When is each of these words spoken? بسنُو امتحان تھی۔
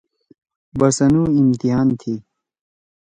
بسنُو 0.79 1.23
امتحان 1.39 1.87
تھی۔ 1.99 2.13